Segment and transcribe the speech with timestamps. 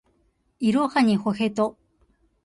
[0.59, 1.77] いろはにほへと